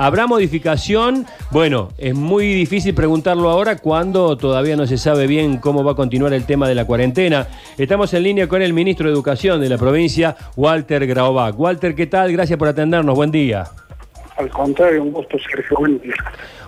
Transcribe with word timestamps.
¿Habrá 0.00 0.28
modificación? 0.28 1.26
Bueno, 1.50 1.88
es 1.98 2.14
muy 2.14 2.46
difícil 2.54 2.94
preguntarlo 2.94 3.50
ahora 3.50 3.78
cuando 3.78 4.36
todavía 4.36 4.76
no 4.76 4.86
se 4.86 4.96
sabe 4.96 5.26
bien 5.26 5.58
cómo 5.58 5.82
va 5.82 5.92
a 5.92 5.94
continuar 5.96 6.32
el 6.34 6.44
tema 6.44 6.68
de 6.68 6.76
la 6.76 6.84
cuarentena. 6.84 7.48
Estamos 7.76 8.14
en 8.14 8.22
línea 8.22 8.46
con 8.46 8.62
el 8.62 8.72
ministro 8.72 9.08
de 9.08 9.12
Educación 9.12 9.60
de 9.60 9.68
la 9.68 9.76
provincia, 9.76 10.36
Walter 10.54 11.04
Graubach. 11.04 11.58
Walter, 11.58 11.96
¿qué 11.96 12.06
tal? 12.06 12.30
Gracias 12.30 12.56
por 12.56 12.68
atendernos. 12.68 13.12
Buen 13.16 13.32
día. 13.32 13.64
Al 14.36 14.48
contrario, 14.50 15.02
un 15.02 15.10
gusto, 15.10 15.36
Sergio. 15.50 15.76
Buen 15.78 16.00
día. 16.00 16.14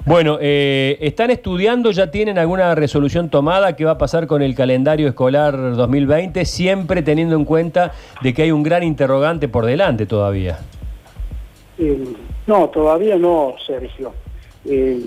Bueno, 0.04 0.38
eh, 0.40 0.98
¿están 1.00 1.30
estudiando? 1.30 1.92
¿Ya 1.92 2.10
tienen 2.10 2.36
alguna 2.36 2.74
resolución 2.74 3.30
tomada? 3.30 3.76
¿Qué 3.76 3.84
va 3.84 3.92
a 3.92 3.98
pasar 3.98 4.26
con 4.26 4.42
el 4.42 4.56
calendario 4.56 5.06
escolar 5.06 5.76
2020? 5.76 6.44
Siempre 6.44 7.02
teniendo 7.02 7.36
en 7.36 7.44
cuenta 7.44 7.92
de 8.22 8.34
que 8.34 8.42
hay 8.42 8.50
un 8.50 8.64
gran 8.64 8.82
interrogante 8.82 9.46
por 9.46 9.66
delante 9.66 10.04
todavía. 10.04 10.58
Eh, 11.78 12.12
no, 12.46 12.68
todavía 12.70 13.16
no, 13.16 13.54
Sergio. 13.66 14.12
Eh, 14.64 15.04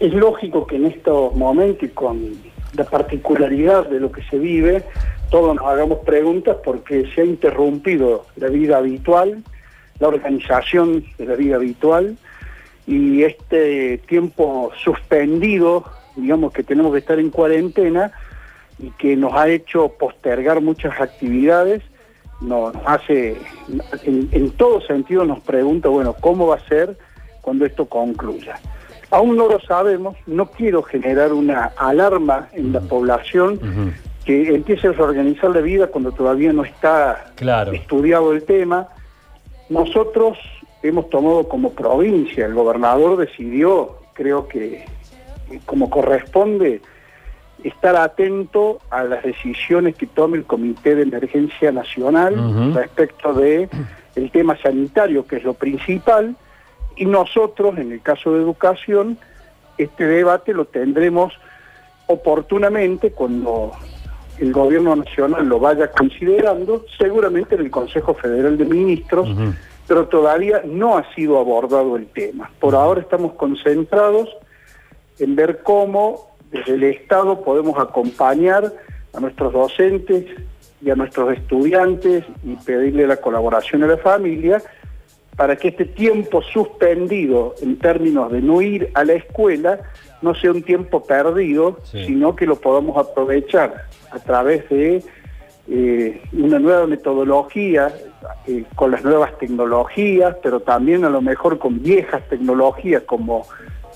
es 0.00 0.14
lógico 0.14 0.66
que 0.66 0.76
en 0.76 0.86
estos 0.86 1.34
momentos 1.34 1.82
y 1.82 1.92
con 1.92 2.36
la 2.74 2.84
particularidad 2.84 3.88
de 3.88 4.00
lo 4.00 4.12
que 4.12 4.22
se 4.24 4.38
vive, 4.38 4.84
todos 5.30 5.56
nos 5.56 5.66
hagamos 5.66 5.98
preguntas 6.00 6.56
porque 6.64 7.10
se 7.14 7.22
ha 7.22 7.24
interrumpido 7.24 8.26
la 8.36 8.48
vida 8.48 8.78
habitual, 8.78 9.42
la 9.98 10.08
organización 10.08 11.04
de 11.18 11.26
la 11.26 11.34
vida 11.34 11.56
habitual, 11.56 12.16
y 12.86 13.22
este 13.22 13.98
tiempo 13.98 14.70
suspendido, 14.82 15.84
digamos 16.16 16.52
que 16.52 16.62
tenemos 16.62 16.92
que 16.92 17.00
estar 17.00 17.18
en 17.18 17.30
cuarentena 17.30 18.12
y 18.78 18.90
que 18.92 19.16
nos 19.16 19.34
ha 19.34 19.48
hecho 19.48 19.90
postergar 19.90 20.62
muchas 20.62 20.98
actividades, 21.00 21.82
nos 22.40 22.74
hace, 22.86 23.36
en, 24.04 24.28
en 24.32 24.50
todo 24.52 24.80
sentido 24.82 25.24
nos 25.24 25.40
pregunta, 25.40 25.88
bueno, 25.88 26.14
¿cómo 26.20 26.46
va 26.48 26.56
a 26.56 26.68
ser 26.68 26.96
cuando 27.42 27.66
esto 27.66 27.86
concluya? 27.86 28.58
Aún 29.10 29.36
no 29.36 29.48
lo 29.48 29.58
sabemos, 29.60 30.16
no 30.26 30.46
quiero 30.50 30.82
generar 30.82 31.32
una 31.32 31.72
alarma 31.76 32.48
en 32.52 32.72
la 32.72 32.80
población 32.80 33.94
que 34.24 34.54
empiece 34.54 34.88
a 34.88 34.92
reorganizar 34.92 35.50
la 35.50 35.60
vida 35.62 35.86
cuando 35.86 36.12
todavía 36.12 36.52
no 36.52 36.62
está 36.64 37.32
Claro. 37.36 37.72
estudiado 37.72 38.32
el 38.32 38.42
tema. 38.44 38.88
Nosotros 39.70 40.36
hemos 40.82 41.08
tomado 41.08 41.48
como 41.48 41.72
provincia, 41.72 42.44
el 42.44 42.54
gobernador 42.54 43.16
decidió, 43.16 43.96
creo 44.12 44.46
que 44.46 44.84
como 45.64 45.88
corresponde, 45.88 46.82
estar 47.64 47.96
atento 47.96 48.80
a 48.90 49.04
las 49.04 49.22
decisiones 49.22 49.96
que 49.96 50.06
tome 50.06 50.38
el 50.38 50.44
Comité 50.44 50.94
de 50.94 51.02
Emergencia 51.02 51.72
Nacional 51.72 52.74
respecto 52.74 53.32
de 53.34 53.68
el 54.14 54.30
tema 54.30 54.56
sanitario, 54.60 55.26
que 55.26 55.36
es 55.36 55.44
lo 55.44 55.54
principal, 55.54 56.36
y 56.96 57.04
nosotros, 57.04 57.78
en 57.78 57.92
el 57.92 58.00
caso 58.00 58.32
de 58.32 58.40
educación, 58.40 59.18
este 59.76 60.04
debate 60.04 60.52
lo 60.52 60.64
tendremos 60.64 61.32
oportunamente 62.06 63.12
cuando 63.12 63.72
el 64.38 64.52
gobierno 64.52 64.96
nacional 64.96 65.46
lo 65.46 65.60
vaya 65.60 65.90
considerando, 65.90 66.84
seguramente 66.96 67.54
en 67.54 67.62
el 67.62 67.70
Consejo 67.70 68.14
Federal 68.14 68.56
de 68.56 68.64
Ministros, 68.64 69.28
pero 69.86 70.06
todavía 70.08 70.62
no 70.64 70.96
ha 70.96 71.14
sido 71.14 71.38
abordado 71.38 71.96
el 71.96 72.06
tema. 72.06 72.50
Por 72.60 72.74
ahora 72.74 73.00
estamos 73.00 73.32
concentrados 73.34 74.28
en 75.18 75.36
ver 75.36 75.62
cómo 75.62 76.37
desde 76.50 76.74
el 76.74 76.84
Estado 76.84 77.42
podemos 77.42 77.78
acompañar 77.78 78.72
a 79.14 79.20
nuestros 79.20 79.52
docentes 79.52 80.24
y 80.82 80.90
a 80.90 80.94
nuestros 80.94 81.32
estudiantes 81.36 82.24
y 82.44 82.54
pedirle 82.56 83.06
la 83.06 83.16
colaboración 83.16 83.82
a 83.84 83.86
la 83.88 83.96
familia 83.98 84.62
para 85.36 85.56
que 85.56 85.68
este 85.68 85.84
tiempo 85.84 86.42
suspendido 86.42 87.54
en 87.62 87.78
términos 87.78 88.30
de 88.32 88.40
no 88.40 88.60
ir 88.62 88.90
a 88.94 89.04
la 89.04 89.14
escuela 89.14 89.80
no 90.20 90.34
sea 90.34 90.50
un 90.50 90.62
tiempo 90.62 91.04
perdido, 91.04 91.78
Sí. 91.84 92.06
sino 92.06 92.34
que 92.34 92.44
lo 92.46 92.56
podamos 92.56 92.96
aprovechar 92.96 93.84
a 94.10 94.18
través 94.18 94.68
de 94.68 95.02
eh, 95.70 96.22
una 96.32 96.58
nueva 96.58 96.86
metodología, 96.86 97.92
eh, 98.46 98.64
con 98.74 98.90
las 98.90 99.04
nuevas 99.04 99.36
tecnologías, 99.38 100.34
pero 100.42 100.60
también 100.60 101.04
a 101.04 101.10
lo 101.10 101.20
mejor 101.20 101.58
con 101.58 101.82
viejas 101.82 102.22
tecnologías 102.30 103.02
como 103.02 103.46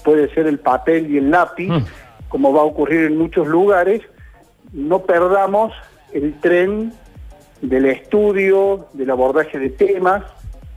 puede 0.04 0.28
ser 0.34 0.46
el 0.48 0.58
papel 0.58 1.10
y 1.10 1.16
el 1.18 1.30
lápiz, 1.30 1.68
Mm. 1.70 1.84
Como 2.32 2.50
va 2.50 2.62
a 2.62 2.64
ocurrir 2.64 3.02
en 3.02 3.18
muchos 3.18 3.46
lugares, 3.46 4.00
no 4.72 5.00
perdamos 5.00 5.74
el 6.14 6.32
tren 6.40 6.90
del 7.60 7.84
estudio, 7.84 8.86
del 8.94 9.10
abordaje 9.10 9.58
de 9.58 9.68
temas, 9.68 10.24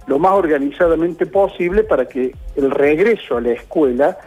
lo 0.06 0.20
más 0.20 0.34
organizadamente 0.34 1.26
posible 1.26 1.84
para 1.84 2.10
que 2.10 2.36
el 2.58 2.72
regreso 2.72 3.38
a 3.38 3.42
la 3.42 3.52
escuela 3.52 4.18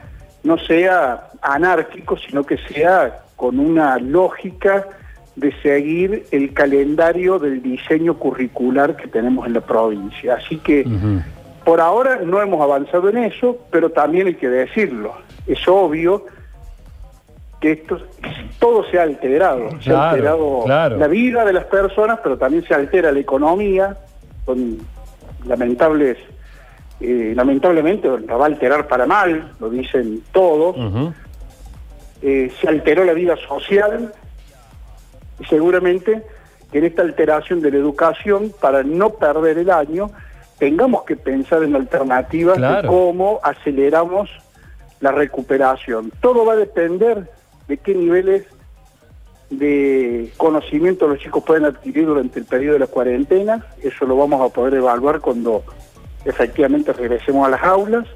no 0.42 0.56
sea 0.56 1.28
anárquico, 1.42 2.16
sino 2.16 2.44
que 2.44 2.56
sea 2.56 3.20
con 3.36 3.60
una 3.60 3.98
lógica 3.98 4.86
de 5.36 5.52
seguir 5.60 6.24
el 6.30 6.54
calendario 6.54 7.38
del 7.38 7.60
diseño 7.62 8.18
curricular 8.18 8.96
que 8.96 9.06
tenemos 9.06 9.46
en 9.46 9.52
la 9.52 9.60
provincia. 9.60 10.36
Así 10.36 10.56
que 10.56 10.86
por 11.62 11.82
ahora 11.82 12.20
no 12.24 12.40
hemos 12.40 12.62
avanzado 12.62 13.10
en 13.10 13.18
eso, 13.18 13.58
pero 13.70 13.90
también 13.90 14.28
hay 14.28 14.34
que 14.36 14.48
decirlo. 14.48 15.12
Es 15.46 15.68
obvio 15.68 16.24
que 17.60 17.72
esto 17.72 17.98
todo 18.58 18.84
se 18.90 18.98
ha 18.98 19.02
alterado. 19.02 19.68
se 19.80 19.92
ha 19.92 20.10
alterado 20.10 20.62
claro. 20.64 20.96
la 20.96 21.06
vida 21.08 21.44
de 21.44 21.52
las 21.52 21.64
personas, 21.64 22.20
pero 22.22 22.36
también 22.38 22.64
se 22.64 22.74
altera 22.74 23.10
la 23.12 23.18
economía 23.20 23.96
con 24.44 24.78
lamentables, 25.44 26.18
eh, 27.00 27.32
lamentablemente 27.36 28.08
la 28.26 28.36
va 28.36 28.44
a 28.44 28.48
alterar 28.48 28.86
para 28.88 29.06
mal, 29.06 29.52
lo 29.60 29.70
dicen 29.70 30.22
todos. 30.32 30.76
Eh, 32.22 32.50
se 32.60 32.68
alteró 32.68 33.04
la 33.04 33.12
vida 33.12 33.36
social 33.36 34.12
y 35.38 35.44
seguramente 35.44 36.22
que 36.72 36.78
en 36.78 36.84
esta 36.84 37.02
alteración 37.02 37.60
de 37.60 37.70
la 37.70 37.76
educación, 37.78 38.52
para 38.60 38.82
no 38.82 39.10
perder 39.10 39.58
el 39.58 39.70
año, 39.70 40.10
tengamos 40.58 41.04
que 41.04 41.16
pensar 41.16 41.62
en 41.62 41.76
alternativas 41.76 42.56
de 42.56 42.60
Claro. 42.62 42.88
cómo 42.88 43.40
aceleramos 43.42 44.28
la 45.00 45.12
recuperación. 45.12 46.10
Todo 46.20 46.44
va 46.44 46.54
a 46.54 46.56
depender 46.56 47.30
de 47.68 47.76
qué 47.76 47.94
niveles 47.94 48.44
de 49.50 50.30
conocimiento 50.36 51.06
los 51.08 51.18
chicos 51.18 51.42
pueden 51.44 51.64
adquirir 51.64 52.06
durante 52.06 52.38
el 52.38 52.44
periodo 52.44 52.74
de 52.74 52.80
la 52.80 52.86
cuarentena. 52.86 53.64
Eso 53.82 54.04
lo 54.04 54.16
vamos 54.16 54.40
a 54.40 54.52
poder 54.52 54.74
evaluar 54.74 55.20
cuando 55.20 55.62
efectivamente 56.24 56.92
regresemos 56.92 57.46
a 57.46 57.50
las 57.50 57.62
aulas 57.62 58.06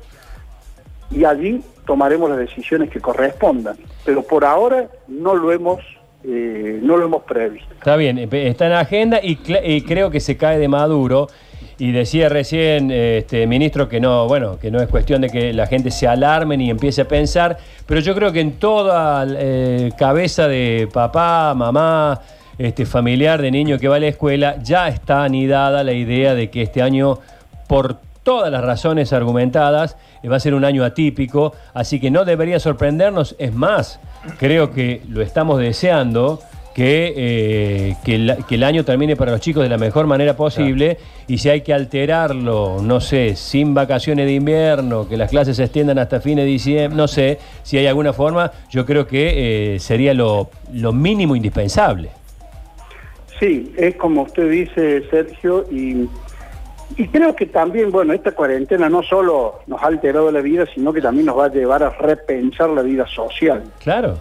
y 1.11 1.25
allí 1.25 1.63
tomaremos 1.87 2.29
las 2.31 2.39
decisiones 2.39 2.91
que 2.91 3.01
correspondan. 3.01 3.77
Pero 4.05 4.23
por 4.23 4.45
ahora 4.45 4.89
no 5.09 5.35
lo 5.35 5.53
hemos, 5.53 5.81
eh, 6.25 6.81
no 6.83 6.97
lo 6.97 7.07
hemos 7.07 7.23
previsto. 7.23 7.73
Está 7.75 7.97
bien, 7.97 8.19
eh, 8.19 8.29
está 8.33 8.67
en 8.67 8.73
agenda 8.73 9.21
y, 9.23 9.37
cl- 9.37 9.61
y 9.65 9.83
creo 9.83 10.11
que 10.11 10.21
se 10.21 10.37
cae 10.37 10.59
de 10.59 10.69
maduro. 10.69 11.29
Y 11.79 11.93
decía 11.93 12.29
recién, 12.29 12.91
este 12.91 13.47
ministro, 13.47 13.89
que 13.89 14.01
no, 14.01 14.29
bueno, 14.29 14.59
que 14.59 14.71
no 14.71 14.81
es 14.81 14.89
cuestión 14.89 15.23
de 15.23 15.31
que 15.31 15.53
la 15.53 15.67
gente 15.67 15.91
se 15.91 16.07
alarme 16.07 16.57
ni 16.57 16.71
empiece 16.71 17.03
a 17.03 17.09
pensar, 17.09 17.59
pero 17.87 18.01
yo 18.01 18.15
creo 18.15 18.33
que 18.33 18.41
en 18.41 18.53
toda 18.53 19.27
eh, 19.29 19.91
cabeza 19.97 20.49
de 20.49 20.89
papá, 20.93 21.55
mamá, 21.55 22.21
este 22.59 22.87
familiar 22.87 23.41
de 23.41 23.51
niño 23.51 23.79
que 23.79 23.89
va 23.89 23.97
a 23.97 24.01
la 24.01 24.09
escuela, 24.09 24.57
ya 24.63 24.89
está 24.89 25.25
anidada 25.25 25.83
la 25.83 25.93
idea 25.93 26.35
de 26.35 26.51
que 26.51 26.63
este 26.63 26.83
año, 26.83 27.19
por 27.67 27.99
todas 28.23 28.53
las 28.53 28.63
razones 28.63 29.13
argumentadas, 29.13 29.97
va 30.31 30.37
a 30.37 30.41
ser 30.41 30.55
un 30.55 30.65
año 30.65 30.85
atípico, 30.85 31.55
así 31.75 31.99
que 31.99 32.11
no 32.11 32.25
debería 32.25 32.61
sorprendernos. 32.61 33.35
Es 33.39 33.53
más, 33.53 33.99
creo 34.39 34.73
que 34.73 35.03
lo 35.09 35.23
estamos 35.23 35.59
deseando. 35.59 36.41
Que, 36.75 37.13
eh, 37.15 37.97
que, 38.03 38.15
el, 38.15 38.37
que 38.49 38.55
el 38.55 38.65
año 38.65 38.83
termine 38.83 39.15
para 39.15 39.33
los 39.33 39.41
chicos 39.41 39.63
de 39.63 39.69
la 39.69 39.77
mejor 39.77 40.07
manera 40.07 40.37
posible 40.37 40.97
y 41.29 41.37
si 41.37 41.51
hay 41.51 41.61
que 41.61 41.75
alterarlo, 41.75 42.79
no 42.83 43.01
sé, 43.01 43.37
sin 43.37 43.75
vacaciones 43.75 44.25
de 44.25 44.33
invierno, 44.33 45.07
que 45.07 45.19
las 45.19 45.31
clases 45.31 45.57
se 45.59 45.65
extiendan 45.65 45.99
hasta 45.99 46.21
fines 46.21 46.45
de 46.47 46.51
diciembre, 46.51 46.97
no 46.97 47.09
sé, 47.09 47.39
si 47.63 47.77
hay 47.77 47.87
alguna 47.87 48.15
forma, 48.15 48.53
yo 48.71 48.87
creo 48.87 49.07
que 49.07 49.75
eh, 49.75 49.79
sería 49.81 50.15
lo, 50.15 50.49
lo 50.73 50.93
mínimo 50.93 51.37
indispensable. 51.37 52.09
Sí, 53.39 53.73
es 53.77 53.97
como 53.97 54.23
usted 54.23 54.49
dice, 54.49 55.03
Sergio, 55.11 55.67
y, 55.71 56.09
y 56.97 57.09
creo 57.09 57.35
que 57.35 57.47
también, 57.47 57.91
bueno, 57.91 58.13
esta 58.13 58.33
cuarentena 58.33 58.89
no 58.89 59.03
solo 59.03 59.61
nos 59.67 59.83
ha 59.83 59.87
alterado 59.87 60.31
la 60.31 60.41
vida, 60.41 60.65
sino 60.75 60.93
que 60.93 61.01
también 61.01 61.27
nos 61.27 61.39
va 61.39 61.47
a 61.47 61.49
llevar 61.49 61.83
a 61.83 61.91
repensar 61.91 62.71
la 62.71 62.83
vida 62.83 63.07
social, 63.07 63.65
Claro. 63.83 64.19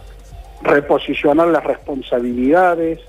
Reposicionar 0.64 1.48
las 1.48 1.64
responsabilidades, 1.64 3.00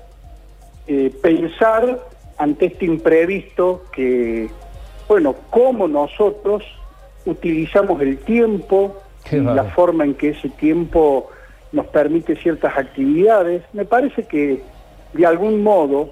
eh, 0.87 1.11
pensar 1.21 1.99
ante 2.37 2.65
este 2.67 2.85
imprevisto 2.85 3.83
que, 3.91 4.49
bueno, 5.07 5.35
cómo 5.49 5.87
nosotros 5.87 6.63
utilizamos 7.25 8.01
el 8.01 8.17
tiempo 8.19 8.97
Qué 9.23 9.37
y 9.37 9.41
la 9.41 9.63
forma 9.65 10.03
en 10.03 10.15
que 10.15 10.29
ese 10.29 10.49
tiempo 10.49 11.29
nos 11.71 11.87
permite 11.87 12.35
ciertas 12.35 12.77
actividades. 12.77 13.63
Me 13.73 13.85
parece 13.85 14.23
que 14.23 14.61
de 15.13 15.25
algún 15.25 15.63
modo 15.63 16.09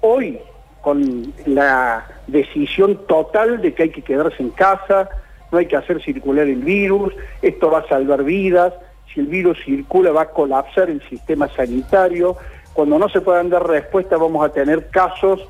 hoy 0.00 0.38
con 0.80 1.32
la 1.46 2.06
decisión 2.26 3.06
total 3.06 3.60
de 3.60 3.74
que 3.74 3.84
hay 3.84 3.90
que 3.90 4.02
quedarse 4.02 4.42
en 4.42 4.50
casa, 4.50 5.10
no 5.52 5.58
hay 5.58 5.66
que 5.66 5.76
hacer 5.76 6.02
circular 6.02 6.46
el 6.46 6.62
virus, 6.62 7.12
esto 7.42 7.70
va 7.70 7.80
a 7.80 7.88
salvar 7.88 8.24
vidas, 8.24 8.72
si 9.12 9.20
el 9.20 9.26
virus 9.26 9.58
circula 9.64 10.12
va 10.12 10.22
a 10.22 10.30
colapsar 10.30 10.90
el 10.90 11.02
sistema 11.08 11.48
sanitario, 11.48 12.36
cuando 12.72 12.98
no 12.98 13.08
se 13.08 13.20
puedan 13.20 13.50
dar 13.50 13.66
respuestas 13.66 14.18
vamos 14.18 14.44
a 14.44 14.50
tener 14.50 14.88
casos 14.90 15.40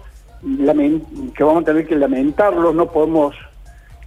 que 0.40 1.44
vamos 1.44 1.62
a 1.62 1.66
tener 1.66 1.86
que 1.86 1.96
lamentarlos, 1.96 2.74
no 2.74 2.90
podemos 2.90 3.34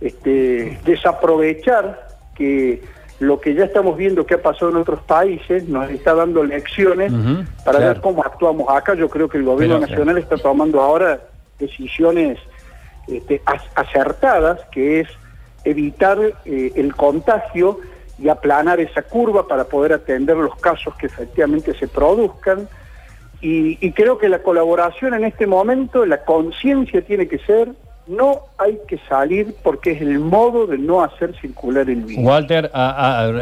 este, 0.01 0.79
desaprovechar 0.83 2.07
que 2.35 2.81
lo 3.19 3.39
que 3.39 3.53
ya 3.53 3.65
estamos 3.65 3.95
viendo 3.95 4.25
que 4.25 4.33
ha 4.33 4.41
pasado 4.41 4.71
en 4.71 4.77
otros 4.77 5.01
países 5.01 5.67
nos 5.69 5.89
está 5.89 6.13
dando 6.13 6.43
lecciones 6.43 7.13
para 7.63 7.79
ver 7.79 8.01
cómo 8.01 8.23
actuamos 8.23 8.67
acá. 8.69 8.95
Yo 8.95 9.09
creo 9.09 9.29
que 9.29 9.37
el 9.37 9.43
gobierno 9.43 9.79
nacional 9.79 10.17
está 10.17 10.37
tomando 10.37 10.81
ahora 10.81 11.21
decisiones 11.59 12.39
este, 13.07 13.41
acertadas, 13.75 14.59
que 14.71 15.01
es 15.01 15.09
evitar 15.63 16.19
eh, 16.45 16.73
el 16.75 16.95
contagio 16.95 17.79
y 18.23 18.29
aplanar 18.29 18.79
esa 18.79 19.01
curva 19.01 19.47
para 19.47 19.65
poder 19.65 19.91
atender 19.93 20.37
los 20.37 20.55
casos 20.55 20.95
que 20.95 21.07
efectivamente 21.07 21.77
se 21.77 21.89
produzcan. 21.89 22.69
Y, 23.41 23.91
creo 23.91 24.17
que 24.17 24.29
la 24.29 24.39
colaboración 24.39 25.13
en 25.13 25.25
este 25.25 25.45
momento, 25.45 26.05
la 26.05 26.23
conciencia 26.23 27.01
tiene 27.01 27.27
que 27.27 27.39
ser, 27.39 27.73
no 28.07 28.39
hay 28.57 28.79
que 28.87 28.97
salir 29.09 29.53
porque 29.61 29.91
es 29.91 30.01
el 30.01 30.17
modo 30.19 30.65
de 30.65 30.77
no 30.77 31.03
hacer 31.03 31.35
circular 31.41 31.89
el 31.89 32.03
virus. 32.03 32.23
Walter, 32.23 32.71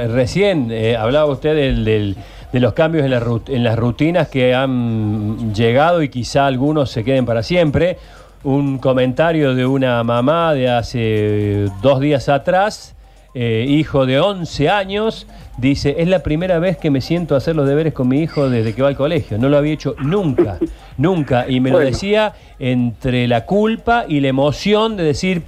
recién 0.10 0.72
eh, 0.72 0.98
hablaba 0.98 1.31
usted 1.31 1.54
del, 1.54 2.16
de 2.51 2.60
los 2.60 2.74
cambios 2.74 3.06
en, 3.06 3.13
en 3.56 3.63
las 3.63 3.78
rutinas 3.78 4.28
que 4.28 4.56
han 4.56 5.54
llegado 5.54 6.01
y 6.01 6.10
quizá 6.10 6.48
algunos 6.48 6.89
se 6.89 7.04
queden 7.04 7.28
para 7.28 7.44
siempre. 7.44 8.00
Un 8.44 8.80
comentario 8.80 9.54
de 9.54 9.68
una 9.68 10.04
mamá 10.04 10.56
de 10.56 10.68
hace 10.68 11.68
dos 11.83 12.00
días 12.00 12.28
atrás 12.28 12.95
eh, 13.33 13.66
hijo 13.68 14.06
de 14.06 14.19
11 14.19 14.69
años, 14.69 15.25
dice, 15.57 15.95
es 16.00 16.07
la 16.07 16.19
primera 16.19 16.60
vez 16.60 16.78
que 16.78 16.89
me 16.92 17.00
siento 17.00 17.36
a 17.36 17.38
hacer 17.38 17.56
los 17.56 17.68
deberes 17.68 17.94
con 17.94 18.07
mi 18.07 18.22
hijo 18.22 18.50
desde 18.50 18.75
que 18.75 18.81
va 18.81 18.89
al 18.89 18.98
colegio. 18.98 19.38
No 19.38 19.48
lo 19.48 19.57
había 19.57 19.74
hecho 19.74 19.95
nunca, 20.00 20.57
nunca. 20.98 21.45
Y 21.48 21.60
me 21.60 21.69
lo 21.69 21.80
decía 21.80 22.33
entre 22.60 23.28
la 23.28 23.45
culpa 23.45 24.06
y 24.07 24.19
la 24.19 24.28
emoción 24.28 24.98
de 24.98 25.04
decir, 25.04 25.44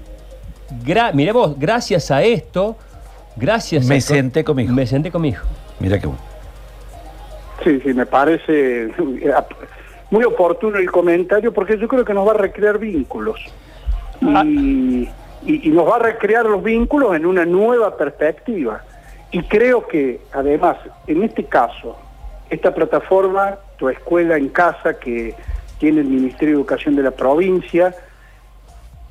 mire 1.13 1.31
vos, 1.33 1.59
gracias 1.59 2.09
a 2.11 2.23
esto, 2.23 2.77
gracias 3.35 3.85
me 3.85 3.99
senté 3.99 4.43
con 4.43 4.55
mi 4.55 4.63
hijo. 4.63 4.73
Me 4.73 4.87
senté 4.87 5.11
con 5.11 5.21
mi 5.21 5.29
hijo. 5.29 5.45
Mira 5.79 5.99
qué 5.99 6.07
bueno. 6.07 6.21
Sí, 7.63 7.79
sí, 7.81 7.93
me 7.93 8.05
parece 8.05 8.91
muy 10.09 10.23
oportuno 10.25 10.77
el 10.77 10.91
comentario 10.91 11.53
porque 11.53 11.77
yo 11.77 11.87
creo 11.87 12.05
que 12.05 12.13
nos 12.13 12.27
va 12.27 12.31
a 12.31 12.37
recrear 12.37 12.77
vínculos. 12.77 13.39
Ah. 14.21 14.43
Y 14.45 15.09
y, 15.45 15.69
nos 15.69 15.87
va 15.87 15.97
a 15.97 15.99
recrear 15.99 16.45
los 16.45 16.63
vínculos 16.63 17.15
en 17.15 17.25
una 17.25 17.45
nueva 17.45 17.95
perspectiva. 17.97 18.83
Y 19.31 19.41
creo 19.43 19.87
que, 19.87 20.21
además, 20.31 20.77
en 21.07 21.23
este 21.23 21.45
caso, 21.45 21.97
esta 22.49 22.73
plataforma, 22.73 23.57
Tu 23.77 23.89
Escuela 23.89 24.37
en 24.37 24.49
Casa, 24.49 24.99
que 24.99 25.35
tiene 25.79 26.01
el 26.01 26.07
Ministerio 26.07 26.55
de 26.55 26.61
Educación 26.61 26.95
de 26.95 27.03
la 27.03 27.11
provincia, 27.11 27.95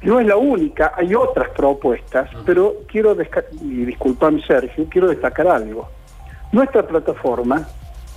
no 0.02 0.18
es 0.18 0.26
la 0.26 0.36
única, 0.36 0.92
hay 0.96 1.14
otras 1.14 1.50
propuestas, 1.50 2.28
pero 2.44 2.74
quiero, 2.88 3.16
y 3.60 3.84
disculpame 3.84 4.42
Sergio, 4.42 4.86
quiero 4.90 5.08
destacar 5.08 5.46
algo. 5.46 5.88
Nuestra 6.50 6.86
plataforma, 6.86 7.68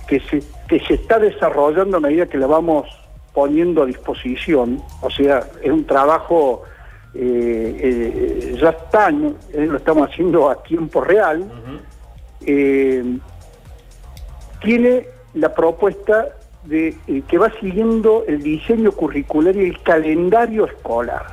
que 0.08 0.20
se, 0.20 0.42
que 0.68 0.80
se 0.80 0.94
está 0.94 1.18
desarrollando 1.18 1.96
a 1.96 2.00
medida 2.00 2.26
que 2.26 2.38
la 2.38 2.46
vamos 2.46 2.86
poniendo 3.32 3.82
a 3.82 3.86
disposición, 3.86 4.82
o 5.00 5.10
sea, 5.10 5.44
es 5.62 5.70
un 5.70 5.84
trabajo 5.84 6.64
eh, 7.18 7.76
eh, 7.78 8.58
ya 8.60 8.70
está, 8.70 9.08
eh, 9.08 9.66
lo 9.66 9.78
estamos 9.78 10.10
haciendo 10.10 10.50
a 10.50 10.62
tiempo 10.62 11.00
real, 11.00 11.50
tiene 14.60 15.06
la 15.32 15.54
propuesta 15.54 16.28
de 16.64 16.94
que 17.26 17.38
va 17.38 17.50
siguiendo 17.58 18.24
el 18.28 18.42
diseño 18.42 18.92
curricular 18.92 19.56
y 19.56 19.70
el 19.70 19.82
calendario 19.82 20.66
escolar. 20.66 21.26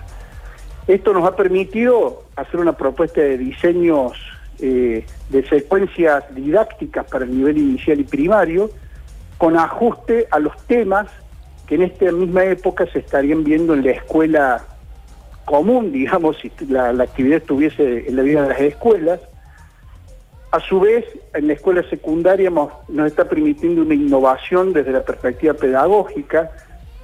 Esto 0.88 1.13
nos 1.13 1.27
ha 1.27 1.35
permitido 1.35 2.24
hacer 2.38 2.62
una 2.62 2.77
propuesta 2.77 3.19
de 3.19 3.38
diseños 3.38 4.13
de 4.59 5.45
secuencias 5.50 6.24
didácticas 6.33 7.06
para 7.07 7.25
el 7.25 7.36
nivel 7.36 7.57
inicial 7.57 8.00
y 8.00 8.03
primario, 8.06 8.69
con 9.38 9.57
ajuste 9.57 10.27
a 10.31 10.39
los 10.39 10.56
temas 10.68 11.07
que 11.68 11.75
en 11.75 11.83
esta 11.83 12.12
misma 12.12 12.45
época 12.45 12.86
se 12.88 13.00
estarían 13.00 13.44
viendo 13.44 13.74
en 13.74 13.83
la 13.83 13.91
escuela 13.91 14.65
común, 15.45 15.92
digamos, 15.92 16.38
si 16.38 16.51
la, 16.68 16.90
actividad 16.90 17.38
estuviese 17.38 18.07
en 18.07 18.16
la 18.16 18.24
vida 18.24 18.44
de 18.44 18.50
las 18.50 18.62
escuelas. 18.62 19.19
A 20.51 20.60
su 20.60 20.80
vez, 20.80 21.06
en 21.34 21.48
la 21.48 21.54
escuela 21.54 21.84
secundaria 21.90 22.50
nos, 22.50 22.72
está 23.06 23.28
permitiendo 23.28 23.81
una 23.81 23.95
innovación 23.95 24.74
desde 24.74 24.92
la 24.92 25.04
perspectiva 25.04 25.54
pedagógica. 25.54 26.51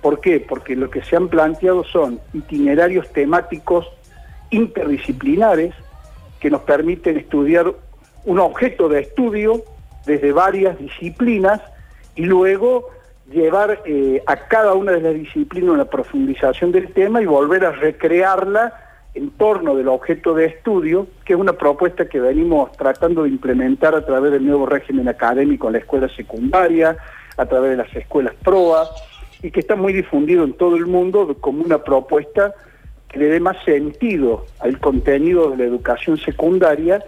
¿Por 0.02 0.22
qué? 0.22 0.40
Porque 0.40 0.76
lo 0.76 0.90
que 0.90 1.04
se 1.04 1.16
han 1.16 1.28
planteado 1.28 1.84
son 1.84 2.20
itinerarios 2.34 3.12
temáticos 3.12 3.88
interdisciplinares 4.52 5.74
que 6.40 6.50
nos 6.50 6.62
permiten 6.62 7.18
estudiar 7.18 7.74
un 8.26 8.40
objeto 8.40 8.88
de 8.88 9.02
estudio 9.02 9.64
desde 10.06 10.32
varias 10.32 10.78
disciplinas 10.80 11.62
y 12.16 12.24
luego 12.24 12.88
llevar 13.32 13.82
eh, 13.86 14.22
a 14.26 14.48
cada 14.48 14.74
una 14.74 14.94
de 14.94 15.02
las 15.02 15.14
disciplinas 15.14 15.72
una 15.72 15.86
profundización 15.86 16.72
del 16.72 16.92
tema 16.94 17.22
y 17.22 17.26
volver 17.26 17.66
a 17.66 17.72
recrearla 17.72 18.74
en 19.14 19.32
torno 19.32 19.76
del 19.76 19.88
objeto 19.88 20.34
de 20.34 20.46
estudio, 20.46 21.08
que 21.26 21.34
es 21.34 21.40
una 21.40 21.54
propuesta 21.54 22.08
que 22.08 22.20
venimos 22.20 22.72
tratando 22.74 23.24
de 23.24 23.30
implementar 23.30 23.96
a 23.96 24.06
través 24.06 24.32
del 24.32 24.46
nuevo 24.46 24.66
régimen 24.66 25.08
académico 25.08 25.68
en 25.68 25.74
la 25.74 25.80
escuela 25.80 26.08
secundaria, 26.10 26.98
a 27.38 27.46
través 27.46 27.72
de 27.72 27.78
las 27.78 27.96
escuelas 27.96 28.34
PROA, 28.44 28.88
y 29.42 29.52
que 29.52 29.62
está 29.62 29.76
muy 29.76 29.94
difundido 29.94 30.44
en 30.44 30.54
todo 30.54 30.76
el 30.76 30.86
mundo 30.86 31.36
como 31.40 31.64
una 31.64 31.84
propuesta 31.84 32.54
que 33.08 33.20
le 33.20 33.26
dé 33.26 33.40
más 33.40 33.58
sentido 33.64 34.46
al 34.60 34.80
contenido 34.80 35.50
de 35.50 35.58
la 35.58 35.64
educación 35.64 36.18
secundaria 36.18 37.04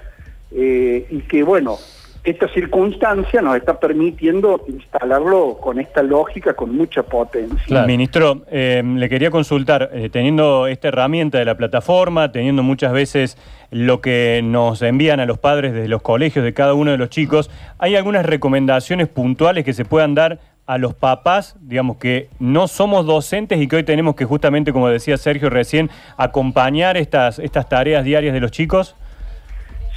eh, 0.52 1.06
y 1.10 1.20
que, 1.22 1.44
bueno, 1.44 1.78
esta 2.24 2.48
circunstancia 2.50 3.42
nos 3.42 3.56
está 3.56 3.80
permitiendo 3.80 4.64
instalarlo 4.68 5.58
con 5.58 5.80
esta 5.80 6.04
lógica, 6.04 6.54
con 6.54 6.76
mucha 6.76 7.02
potencia. 7.02 7.86
Ministro, 7.86 8.44
eh, 8.52 8.84
le 8.86 9.10
quería 9.10 9.32
consultar, 9.32 9.90
eh, 9.92 10.10
teniendo 10.10 10.68
esta 10.68 10.90
herramienta 10.90 11.40
de 11.40 11.46
la 11.46 11.56
plataforma, 11.56 12.32
teniendo 12.32 12.62
muchas 12.62 12.94
veces 12.94 13.38
lo 13.72 14.02
que 14.02 14.42
nos 14.44 14.82
envían 14.84 15.20
a 15.20 15.26
los 15.26 15.40
padres 15.40 15.74
desde 15.74 15.88
los 15.88 16.04
colegios 16.04 16.46
de 16.46 16.54
cada 16.54 16.76
uno 16.76 16.92
de 16.92 16.98
los 16.98 17.10
chicos, 17.10 17.50
¿hay 17.80 17.96
algunas 17.96 18.26
recomendaciones 18.26 19.08
puntuales 19.08 19.66
que 19.66 19.74
se 19.74 19.86
puedan 19.86 20.14
dar 20.14 20.40
a 20.68 20.78
los 20.78 20.94
papás, 20.94 21.58
digamos 21.60 21.98
que 21.98 22.30
no 22.40 22.68
somos 22.68 23.06
docentes 23.06 23.60
y 23.60 23.68
que 23.68 23.78
hoy 23.78 23.84
tenemos 23.84 24.16
que 24.16 24.26
justamente, 24.26 24.72
como 24.72 24.90
decía 24.90 25.18
Sergio 25.18 25.50
recién, 25.50 25.90
acompañar 26.18 26.98
estas, 26.98 27.40
estas 27.40 27.68
tareas 27.68 28.06
diarias 28.06 28.34
de 28.34 28.40
los 28.40 28.52
chicos? 28.52 28.96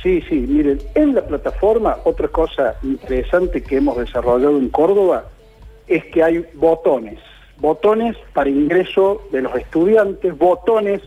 Sí, 0.04 0.22
sí, 0.28 0.34
miren, 0.46 0.80
en 0.94 1.14
la 1.14 1.22
plataforma 1.22 1.96
otra 2.04 2.28
cosa 2.28 2.74
interesante 2.82 3.62
que 3.62 3.78
hemos 3.78 3.96
desarrollado 3.96 4.58
en 4.58 4.68
Córdoba 4.68 5.24
es 5.86 6.04
que 6.04 6.22
hay 6.22 6.44
botones, 6.52 7.18
botones 7.56 8.14
para 8.34 8.50
ingreso 8.50 9.22
de 9.32 9.40
los 9.40 9.54
estudiantes, 9.56 10.36
botones 10.36 11.00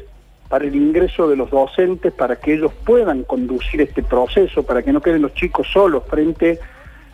para 0.49 0.65
el 0.65 0.75
ingreso 0.75 1.29
de 1.29 1.35
los 1.35 1.51
docentes, 1.51 2.11
para 2.11 2.37
que 2.37 2.55
ellos 2.55 2.71
puedan 2.87 3.21
conducir 3.21 3.81
este 3.81 4.01
proceso, 4.01 4.63
para 4.63 4.81
que 4.81 4.91
no 4.91 4.99
queden 4.99 5.21
los 5.21 5.35
chicos 5.35 5.67
solos 5.71 6.01
frente 6.09 6.59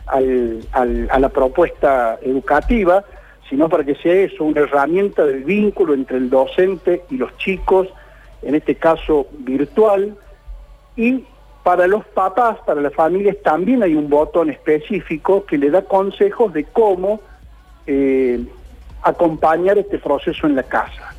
a 0.06 1.18
la 1.18 1.28
propuesta 1.28 2.18
educativa, 2.22 3.04
sino 3.50 3.68
para 3.68 3.84
que 3.84 3.94
sea 3.96 4.14
eso, 4.14 4.44
una 4.44 4.62
herramienta 4.62 5.26
del 5.26 5.44
vínculo 5.44 5.92
entre 5.92 6.16
el 6.16 6.30
docente 6.30 7.02
y 7.10 7.18
los 7.18 7.36
chicos, 7.36 7.88
en 8.40 8.54
este 8.54 8.74
caso 8.76 9.26
virtual, 9.40 10.16
y 10.96 11.24
para 11.64 11.86
los 11.86 12.04
papás, 12.04 12.58
para 12.66 12.82
las 12.82 12.94
familias, 12.94 13.36
también 13.42 13.82
hay 13.82 13.94
un 13.94 14.10
botón 14.10 14.50
específico 14.50 15.46
que 15.46 15.56
le 15.56 15.70
da 15.70 15.82
consejos 15.82 16.52
de 16.52 16.64
cómo 16.64 17.20
eh, 17.86 18.44
acompañar 19.02 19.78
este 19.78 19.98
proceso 19.98 20.46
en 20.46 20.56
la 20.56 20.62
casa. 20.62 21.14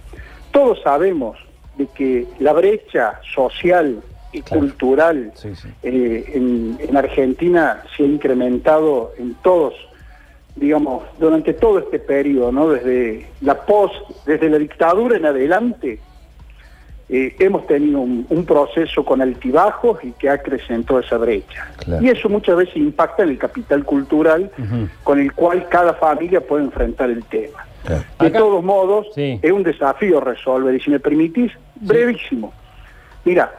Todos 0.52 0.80
sabemos 0.84 1.36
de 1.78 1.88
que 1.88 2.28
la 2.40 2.54
brecha 2.54 3.20
social 3.34 4.02
y 4.32 4.42
cultural 4.42 5.34
eh, 5.82 6.32
en, 6.34 6.96
Argentina 6.96 7.84
se 7.98 8.04
ha 8.04 8.06
incrementado 8.06 9.14
en 9.18 9.34
todos, 9.36 9.74
digamos, 10.56 11.04
durante 11.20 11.54
todo 11.54 11.80
este 11.80 11.98
periodo, 11.98 12.52
¿no? 12.52 12.70
Desde 12.70 13.28
la 13.42 13.66
post, 13.66 13.96
desde 14.28 14.50
la 14.50 14.60
dictadura 14.60 15.18
en 15.18 15.26
adelante, 15.26 16.00
eh, 17.08 17.36
hemos 17.38 17.68
tenido 17.68 18.00
un, 18.00 18.46
proceso 18.48 19.06
con 19.06 19.22
altibajos 19.22 20.04
y 20.04 20.12
que 20.14 20.30
ha 20.30 20.34
acrecentado 20.34 21.00
esa 21.00 21.18
brecha. 21.18 21.68
Y 22.02 22.10
eso 22.10 22.30
muchas 22.30 22.58
veces 22.58 22.76
impacta 22.78 23.24
en 23.24 23.30
el 23.30 23.38
capital 23.38 23.84
cultural 23.84 24.52
con 25.04 25.20
el 25.20 25.32
cual 25.34 25.68
cada 25.70 25.94
familia 25.94 26.42
puede 26.42 26.64
enfrentar 26.64 27.10
el 27.12 27.24
tema. 27.26 27.66
De 28.20 28.32
todos 28.32 28.64
modos, 28.64 29.08
es 29.16 29.52
un 29.52 29.64
desafío 29.64 30.20
resolver. 30.20 30.74
Y 30.74 30.80
si 30.80 30.90
me 30.90 31.00
permitís, 31.00 31.52
brevísimo. 31.76 32.54
Mira, 33.24 33.52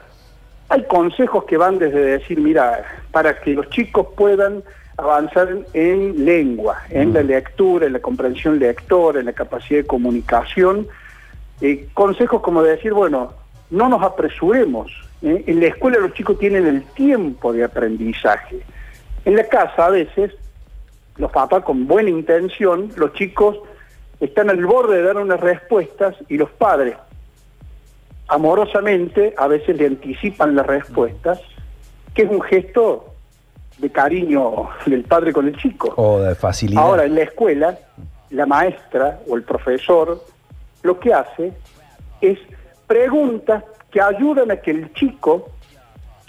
Hay 0.69 0.83
consejos 0.85 1.45
que 1.45 1.57
van 1.57 1.79
desde 1.79 2.01
decir, 2.01 2.41
mira, 2.41 2.83
para 3.13 3.41
que 3.41 3.55
los 3.55 3.71
chicos 3.71 4.09
puedan 4.17 4.65
avanzar 4.97 5.49
en 5.75 6.25
lengua, 6.25 6.79
en 6.91 7.13
la 7.13 7.23
lectura, 7.23 7.87
en 7.87 7.93
la 7.93 8.01
comprensión 8.01 8.59
lectora, 8.59 9.21
en 9.21 9.27
la 9.27 9.33
capacidad 9.33 9.81
de 9.83 9.87
comunicación, 9.87 10.89
eh, 11.61 11.89
consejos 11.95 12.43
como 12.43 12.63
decir, 12.63 12.93
bueno, 12.93 13.33
no 13.71 13.89
nos 13.89 14.03
apresuremos. 14.03 14.93
¿eh? 15.23 15.45
En 15.47 15.61
la 15.61 15.67
escuela 15.67 15.99
los 15.99 16.13
chicos 16.13 16.39
tienen 16.39 16.67
el 16.67 16.83
tiempo 16.83 17.53
de 17.53 17.65
aprendizaje. 17.65 18.61
En 19.25 19.37
la 19.37 19.45
casa 19.49 19.87
a 19.87 19.91
veces, 19.91 20.33
los 21.17 21.31
papás 21.33 21.65
con 21.65 21.87
buena 21.87 22.11
intención, 22.11 22.91
los 22.97 23.13
chicos 23.15 23.59
están 24.21 24.51
al 24.51 24.65
borde 24.65 24.97
de 24.97 25.03
dar 25.03 25.17
unas 25.17 25.41
respuestas 25.41 26.15
y 26.29 26.37
los 26.37 26.51
padres 26.51 26.97
amorosamente 28.29 29.35
a 29.37 29.47
veces 29.47 29.77
le 29.77 29.87
anticipan 29.87 30.57
las 30.57 30.67
respuestas, 30.67 31.41
que 32.15 32.23
es 32.23 32.31
un 32.31 32.43
gesto 32.43 33.15
de 33.79 33.91
cariño 33.91 34.69
del 34.87 35.05
padre 35.05 35.33
con 35.33 35.47
el 35.47 35.57
chico. 35.57 35.93
O 35.97 36.21
de 36.21 36.35
facilidad. 36.35 36.83
Ahora, 36.83 37.05
en 37.05 37.15
la 37.15 37.23
escuela, 37.23 37.79
la 38.31 38.47
maestra 38.47 39.21
o 39.29 39.37
el 39.37 39.43
profesor 39.43 40.25
lo 40.87 40.99
que 40.99 41.13
hace 41.13 41.53
es 42.21 42.39
preguntas 42.87 43.65
que 43.91 44.01
ayudan 44.01 44.51
a 44.51 44.57
que 44.57 44.71
el 44.71 44.93
chico 44.95 45.51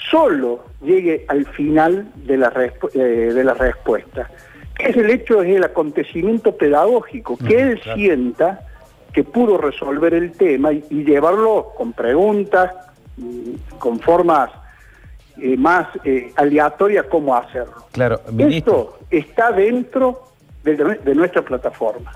solo 0.09 0.65
llegue 0.81 1.25
al 1.27 1.45
final 1.45 2.07
de 2.15 2.37
la, 2.37 2.51
eh, 2.93 2.99
de 2.99 3.43
la 3.43 3.53
respuesta. 3.53 4.29
Es 4.79 4.95
el 4.95 5.09
hecho, 5.09 5.41
es 5.41 5.55
el 5.55 5.63
acontecimiento 5.63 6.55
pedagógico, 6.55 7.37
que 7.37 7.59
él 7.59 7.81
sienta 7.95 8.61
que 9.11 9.23
pudo 9.23 9.57
resolver 9.57 10.13
el 10.13 10.31
tema 10.33 10.71
y, 10.71 10.83
llevarlo 11.03 11.73
con 11.75 11.93
preguntas, 11.93 12.73
mm, 13.17 13.77
con 13.79 13.99
formas 13.99 14.51
eh, 15.39 15.57
más 15.57 15.87
eh, 16.03 16.31
aleatorias 16.35 17.05
cómo 17.09 17.35
hacerlo. 17.35 17.87
Claro, 17.91 18.21
Esto 18.37 18.99
está 19.09 19.51
dentro 19.51 20.23
de 20.63 21.15
nuestra 21.15 21.41
plataforma. 21.43 22.11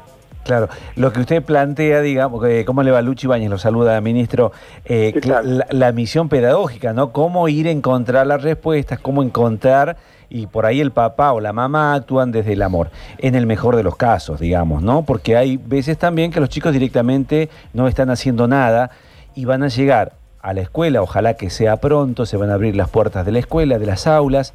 Claro, 0.51 0.67
lo 0.97 1.13
que 1.13 1.21
usted 1.21 1.41
plantea, 1.41 2.01
digamos, 2.01 2.43
¿cómo 2.65 2.83
le 2.83 2.91
va 2.91 3.01
Luchi 3.01 3.25
Bañez? 3.25 3.49
Lo 3.49 3.57
saluda, 3.57 4.01
ministro. 4.01 4.51
Eh, 4.83 5.17
la, 5.71 5.91
misión 5.93 6.27
pedagógica, 6.27 6.91
¿no? 6.91 7.13
Cómo 7.13 7.47
ir 7.47 7.69
a 7.69 7.71
encontrar 7.71 8.27
las 8.27 8.43
respuestas, 8.43 8.99
cómo 8.99 9.23
encontrar, 9.23 9.95
y 10.27 10.47
por 10.47 10.65
ahí 10.65 10.81
el 10.81 10.91
papá 10.91 11.31
o 11.31 11.39
la 11.39 11.53
mamá 11.53 11.93
actúan 11.93 12.33
desde 12.33 12.51
el 12.51 12.63
amor, 12.63 12.91
en 13.19 13.35
el 13.35 13.47
mejor 13.47 13.77
de 13.77 13.83
los 13.83 13.95
casos, 13.95 14.41
digamos, 14.41 14.83
¿no? 14.83 15.03
Porque 15.03 15.37
hay 15.37 15.55
veces 15.55 15.97
también 15.97 16.31
que 16.31 16.41
los 16.41 16.49
chicos 16.49 16.73
directamente 16.73 17.47
no 17.71 17.87
están 17.87 18.09
haciendo 18.09 18.49
nada 18.49 18.91
y 19.35 19.45
van 19.45 19.63
a 19.63 19.69
llegar 19.69 20.15
a 20.41 20.53
la 20.53 20.59
escuela, 20.59 21.01
ojalá 21.01 21.35
que 21.35 21.49
sea 21.49 21.77
pronto, 21.77 22.25
se 22.25 22.35
van 22.35 22.49
a 22.49 22.55
abrir 22.55 22.75
las 22.75 22.89
puertas 22.89 23.25
de 23.25 23.31
la 23.31 23.39
escuela, 23.39 23.79
de 23.79 23.85
las 23.85 24.05
aulas 24.05 24.53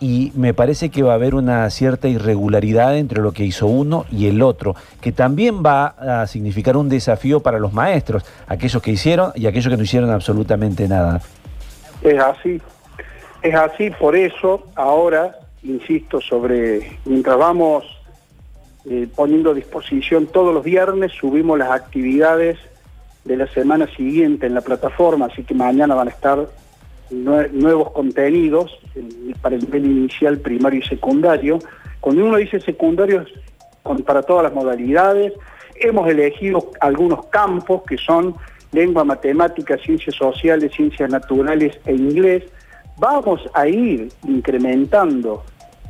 y 0.00 0.32
me 0.34 0.54
parece 0.54 0.90
que 0.90 1.02
va 1.02 1.12
a 1.12 1.14
haber 1.16 1.34
una 1.34 1.68
cierta 1.70 2.08
irregularidad 2.08 2.96
entre 2.96 3.20
lo 3.20 3.32
que 3.32 3.44
hizo 3.44 3.66
uno 3.66 4.04
y 4.10 4.26
el 4.26 4.42
otro, 4.42 4.76
que 5.00 5.12
también 5.12 5.62
va 5.64 5.86
a 5.86 6.26
significar 6.26 6.76
un 6.76 6.88
desafío 6.88 7.40
para 7.40 7.58
los 7.58 7.72
maestros, 7.72 8.24
aquellos 8.46 8.80
que 8.82 8.92
hicieron 8.92 9.32
y 9.34 9.46
aquellos 9.46 9.68
que 9.68 9.76
no 9.76 9.82
hicieron 9.82 10.10
absolutamente 10.10 10.86
nada. 10.86 11.20
Es 12.02 12.18
así, 12.20 12.60
es 13.42 13.54
así, 13.54 13.90
por 13.90 14.14
eso 14.14 14.66
ahora, 14.76 15.36
insisto, 15.64 16.20
sobre, 16.20 16.98
mientras 17.04 17.36
vamos 17.36 17.84
eh, 18.88 19.08
poniendo 19.14 19.50
a 19.50 19.54
disposición 19.54 20.26
todos 20.26 20.54
los 20.54 20.62
viernes, 20.62 21.12
subimos 21.12 21.58
las 21.58 21.70
actividades 21.70 22.58
de 23.24 23.36
la 23.36 23.46
semana 23.48 23.86
siguiente 23.94 24.46
en 24.46 24.54
la 24.54 24.60
plataforma, 24.60 25.26
así 25.26 25.42
que 25.42 25.54
mañana 25.54 25.94
van 25.94 26.08
a 26.08 26.10
estar 26.10 26.46
nuevos 27.10 27.90
contenidos 27.92 28.78
para 29.40 29.56
el 29.56 29.62
nivel 29.62 29.86
inicial, 29.86 30.38
primario 30.38 30.80
y 30.80 30.84
secundario. 30.84 31.58
Cuando 32.00 32.24
uno 32.24 32.36
dice 32.36 32.60
secundario 32.60 33.22
es 33.22 33.28
para 34.04 34.22
todas 34.22 34.42
las 34.44 34.52
modalidades. 34.52 35.32
Hemos 35.76 36.08
elegido 36.08 36.70
algunos 36.80 37.26
campos 37.26 37.82
que 37.88 37.96
son 37.96 38.34
lengua, 38.72 39.04
matemática, 39.04 39.78
ciencias 39.78 40.16
sociales, 40.16 40.72
ciencias 40.74 41.10
naturales 41.10 41.78
e 41.86 41.94
inglés. 41.94 42.44
Vamos 42.98 43.40
a 43.54 43.66
ir 43.68 44.08
incrementando 44.26 45.44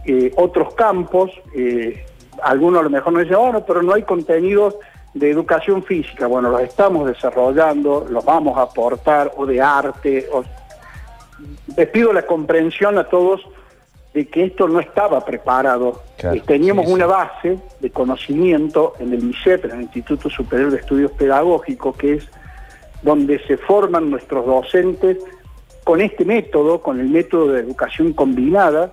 eh, 0.04 0.30
otros 0.36 0.74
campos. 0.74 1.30
Eh, 1.54 2.04
algunos 2.42 2.80
a 2.80 2.84
lo 2.84 2.90
mejor 2.90 3.12
no 3.12 3.20
dicen, 3.20 3.38
bueno, 3.38 3.64
pero 3.66 3.82
no 3.82 3.94
hay 3.94 4.02
contenidos 4.02 4.76
de 5.14 5.30
educación 5.30 5.82
física. 5.82 6.26
Bueno, 6.26 6.50
los 6.50 6.60
estamos 6.60 7.08
desarrollando, 7.08 8.06
los 8.08 8.24
vamos 8.24 8.56
a 8.58 8.62
aportar, 8.62 9.32
o 9.36 9.46
de 9.46 9.60
arte, 9.60 10.28
o 10.32 10.44
les 11.76 11.88
pido 11.88 12.12
la 12.12 12.22
comprensión 12.22 12.98
a 12.98 13.04
todos 13.04 13.40
de 14.14 14.26
que 14.26 14.44
esto 14.44 14.66
no 14.68 14.80
estaba 14.80 15.24
preparado. 15.24 16.02
Teníamos 16.46 16.86
una 16.88 17.06
base 17.06 17.58
de 17.80 17.90
conocimiento 17.90 18.94
en 18.98 19.12
el 19.12 19.30
ICEP, 19.30 19.66
en 19.66 19.70
el 19.72 19.82
Instituto 19.82 20.30
Superior 20.30 20.70
de 20.70 20.78
Estudios 20.78 21.12
Pedagógicos, 21.12 21.96
que 21.96 22.14
es 22.14 22.28
donde 23.02 23.38
se 23.46 23.56
forman 23.56 24.10
nuestros 24.10 24.44
docentes 24.46 25.18
con 25.84 26.00
este 26.00 26.24
método, 26.24 26.80
con 26.82 27.00
el 27.00 27.08
método 27.08 27.52
de 27.52 27.60
educación 27.60 28.12
combinada, 28.12 28.92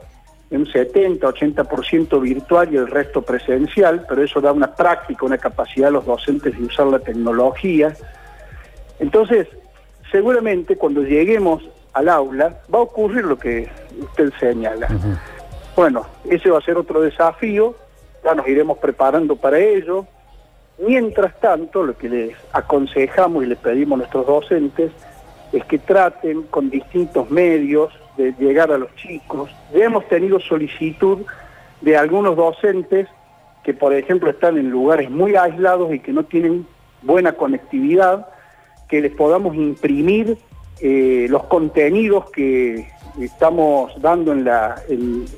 un 0.52 0.66
70-80% 0.66 2.22
virtual 2.22 2.74
y 2.74 2.78
el 2.78 2.88
resto 2.88 3.22
presencial, 3.22 4.06
pero 4.08 4.24
eso 4.24 4.40
da 4.40 4.52
una 4.52 4.76
práctica, 4.76 5.26
una 5.26 5.38
capacidad 5.38 5.90
a 5.90 5.92
los 5.92 6.06
docentes 6.06 6.58
de 6.58 6.64
usar 6.64 6.88
la 6.88 7.00
tecnología. 7.00 7.96
Entonces, 9.00 9.48
seguramente 10.12 10.78
cuando 10.78 11.02
lleguemos 11.02 11.64
al 11.96 12.10
aula, 12.10 12.58
va 12.74 12.80
a 12.80 12.82
ocurrir 12.82 13.24
lo 13.24 13.38
que 13.38 13.70
usted 14.00 14.32
señala. 14.40 14.88
Bueno, 15.76 16.06
ese 16.30 16.50
va 16.52 16.60
a 16.60 16.62
ser 16.62 16.78
otro 16.78 17.02
desafío, 17.02 17.74
ya 18.24 18.36
nos 18.36 18.48
iremos 18.48 18.78
preparando 18.78 19.36
para 19.38 19.58
ello. 19.58 20.06
Mientras 20.78 21.40
tanto, 21.40 21.84
lo 21.84 21.98
que 21.98 22.10
les 22.10 22.38
aconsejamos 22.52 23.46
y 23.46 23.48
les 23.48 23.58
pedimos 23.58 23.96
a 23.96 24.00
nuestros 24.00 24.28
docentes 24.28 24.92
es 25.54 25.64
que 25.66 25.78
traten 25.78 26.44
con 26.44 26.70
distintos 26.70 27.32
medios 27.32 27.94
de 28.18 28.34
llegar 28.38 28.72
a 28.74 28.78
los 28.78 28.94
chicos. 28.96 29.50
Ya 29.74 29.86
hemos 29.86 30.06
tenido 30.10 30.40
solicitud 30.42 31.20
de 31.80 31.96
algunos 31.96 32.36
docentes 32.36 33.08
que, 33.64 33.74
por 33.74 33.94
ejemplo, 33.94 34.30
están 34.30 34.58
en 34.58 34.70
lugares 34.70 35.10
muy 35.10 35.38
aislados 35.38 35.94
y 35.94 36.00
que 36.02 36.12
no 36.12 36.26
tienen 36.26 36.68
buena 37.04 37.32
conectividad, 37.32 38.28
que 38.90 39.00
les 39.00 39.16
podamos 39.16 39.56
imprimir 39.56 40.38
eh, 40.82 41.28
los 41.30 41.46
contenidos 41.46 42.30
que 42.32 42.88
estamos 43.20 43.92
dando 44.02 44.34
en 44.34 44.44
la, 44.44 44.76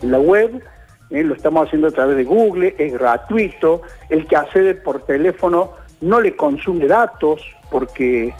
la 0.01 0.19
web, 0.19 0.63
eh, 1.09 1.23
lo 1.23 1.35
estamos 1.35 1.67
haciendo 1.67 1.87
a 1.87 1.91
través 1.91 2.17
de 2.17 2.23
Google, 2.23 2.75
es 2.77 2.93
gratuito, 2.93 3.81
el 4.09 4.25
que 4.27 4.35
accede 4.35 4.75
por 4.75 5.01
teléfono 5.05 5.71
no 6.01 6.21
le 6.21 6.35
consume 6.35 6.87
datos 6.87 7.41
porque 7.71 8.33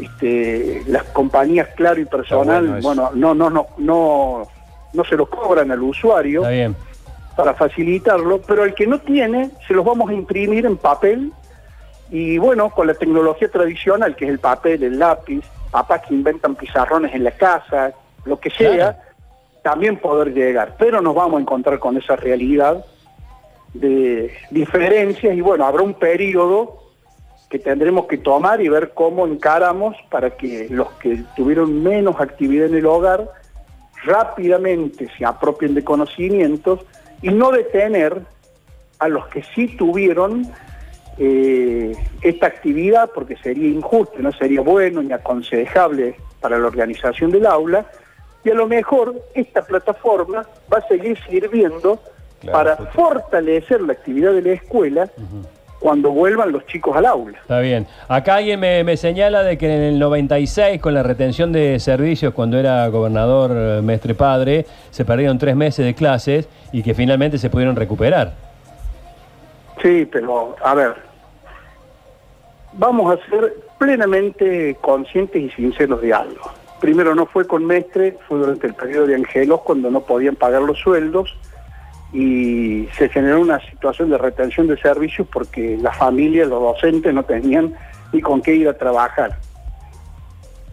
este, 0.00 0.82
las 0.86 1.04
compañías 1.04 1.68
Claro 1.76 2.00
y 2.00 2.04
Personal, 2.04 2.80
bueno, 2.80 3.10
no, 3.14 3.34
no, 3.34 3.50
no, 3.50 3.66
no, 3.78 4.48
no 4.92 5.04
se 5.04 5.16
lo 5.16 5.26
cobran 5.26 5.70
al 5.70 5.82
usuario 5.82 6.42
para 7.36 7.54
facilitarlo, 7.54 8.40
pero 8.42 8.64
el 8.64 8.74
que 8.74 8.86
no 8.86 9.00
tiene 9.00 9.50
se 9.66 9.74
los 9.74 9.84
vamos 9.84 10.10
a 10.10 10.14
imprimir 10.14 10.66
en 10.66 10.76
papel 10.76 11.32
y 12.10 12.36
bueno, 12.36 12.68
con 12.70 12.86
la 12.86 12.94
tecnología 12.94 13.48
tradicional 13.48 14.14
que 14.14 14.26
es 14.26 14.30
el 14.30 14.38
papel, 14.38 14.82
el 14.82 14.98
lápiz, 14.98 15.42
papás 15.72 16.02
que 16.06 16.14
inventan 16.14 16.54
pizarrones 16.54 17.12
en 17.14 17.24
la 17.24 17.32
casa, 17.32 17.92
lo 18.24 18.38
que 18.38 18.50
sea, 18.50 19.02
también 19.62 19.96
poder 19.96 20.32
llegar. 20.32 20.76
Pero 20.78 21.00
nos 21.00 21.14
vamos 21.14 21.38
a 21.38 21.40
encontrar 21.40 21.80
con 21.80 21.96
esa 21.96 22.14
realidad 22.14 22.84
de 23.74 24.32
diferencias 24.50 25.34
y 25.34 25.40
bueno, 25.40 25.64
habrá 25.64 25.82
un 25.82 25.94
periodo 25.94 26.78
que 27.48 27.58
tendremos 27.58 28.06
que 28.06 28.18
tomar 28.18 28.60
y 28.60 28.68
ver 28.68 28.92
cómo 28.94 29.26
encaramos 29.26 29.96
para 30.10 30.30
que 30.30 30.68
los 30.70 30.90
que 30.92 31.24
tuvieron 31.34 31.82
menos 31.82 32.20
actividad 32.20 32.66
en 32.66 32.76
el 32.76 32.86
hogar 32.86 33.30
rápidamente 34.04 35.08
se 35.16 35.24
apropien 35.24 35.74
de 35.74 35.84
conocimientos 35.84 36.80
y 37.22 37.30
no 37.30 37.50
detener 37.50 38.20
a 38.98 39.08
los 39.08 39.26
que 39.28 39.42
sí 39.54 39.68
tuvieron 39.76 40.46
eh, 41.18 41.92
esta 42.22 42.46
actividad 42.46 43.10
porque 43.14 43.36
sería 43.36 43.68
injusto, 43.68 44.14
no 44.18 44.32
sería 44.32 44.60
bueno 44.60 45.02
ni 45.02 45.12
aconsejable 45.12 46.16
para 46.40 46.58
la 46.58 46.66
organización 46.66 47.30
del 47.30 47.46
aula 47.46 47.86
y 48.44 48.50
a 48.50 48.54
lo 48.54 48.66
mejor 48.66 49.14
esta 49.34 49.62
plataforma 49.62 50.46
va 50.72 50.78
a 50.78 50.88
seguir 50.88 51.18
sirviendo 51.28 52.00
para 52.50 52.76
fortalecer 52.76 53.80
la 53.82 53.92
actividad 53.92 54.32
de 54.32 54.42
la 54.42 54.52
escuela 54.52 55.08
cuando 55.78 56.12
vuelvan 56.12 56.52
los 56.52 56.64
chicos 56.66 56.96
al 56.96 57.06
aula. 57.06 57.38
Está 57.38 57.58
bien. 57.60 57.86
Acá 58.08 58.36
alguien 58.36 58.60
me, 58.60 58.96
señala 58.96 59.42
de 59.42 59.58
que 59.58 59.66
en 59.66 59.82
el 59.82 59.98
96, 59.98 60.80
con 60.80 60.94
la 60.94 61.02
retención 61.02 61.52
de 61.52 61.78
servicios, 61.80 62.32
cuando 62.34 62.58
era 62.58 62.86
gobernador 62.88 63.50
eh, 63.52 63.82
Mestre 63.82 64.14
Padre, 64.14 64.64
se 64.90 65.04
perdieron 65.04 65.38
tres 65.38 65.56
meses 65.56 65.84
de 65.84 65.94
clases 65.94 66.48
y 66.72 66.82
que 66.82 66.94
finalmente 66.94 67.36
se 67.36 67.50
pudieron 67.50 67.74
recuperar. 67.74 68.32
Sí, 69.82 70.08
pero 70.10 70.54
a 70.62 70.74
ver, 70.74 70.94
vamos 72.74 73.12
a 73.12 73.28
ser 73.28 73.52
plenamente 73.78 74.76
conscientes 74.80 75.42
y 75.42 75.50
sinceros 75.50 76.00
de 76.00 76.14
algo. 76.14 76.50
primero 76.80 77.14
no 77.14 77.26
fue 77.26 77.46
con 77.46 77.64
Mestre, 77.64 78.16
fue 78.28 78.38
durante 78.38 78.68
el 78.68 78.74
periodo 78.74 79.06
de 79.08 79.16
Angelos 79.16 79.60
cuando 79.62 79.90
no 79.90 80.00
podían 80.00 80.36
pagar 80.36 80.62
los 80.62 80.78
sueldos 80.78 81.36
y 82.12 82.86
se 82.96 83.08
generó 83.08 83.40
una 83.40 83.58
situación 83.70 84.10
de 84.10 84.18
retención 84.18 84.68
de 84.68 84.76
servicios 84.78 85.26
porque 85.32 85.76
las 85.80 85.96
familias, 85.96 86.48
los 86.48 86.60
docentes 86.60 87.12
no 87.12 87.24
tenían 87.24 87.74
ni 88.12 88.20
con 88.20 88.40
qué 88.40 88.54
ir 88.54 88.68
a 88.68 88.76
trabajar. 88.76 89.38